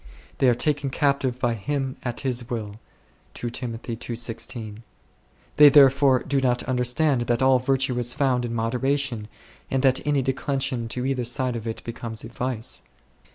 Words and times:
They 0.39 0.49
"are 0.49 0.55
taken 0.55 0.89
captive 0.89 1.39
by 1.39 1.53
him 1.53 1.95
at 2.01 2.21
his 2.21 2.41
will1." 2.41 2.73
They 5.57 5.69
therefore 5.69 6.23
do 6.23 6.41
not 6.41 6.63
understand 6.63 7.21
that 7.27 7.43
all 7.43 7.59
virtue 7.59 7.99
is 7.99 8.15
found 8.15 8.43
in 8.43 8.53
moderation, 8.55 9.27
and 9.69 9.83
that 9.83 10.01
any 10.03 10.23
declension 10.23 10.87
to 10.87 11.05
either 11.05 11.23
side 11.23 11.53
2 11.53 11.57
of 11.59 11.67
it 11.67 11.83
becomes 11.83 12.23
a 12.23 12.29
vice. 12.29 12.81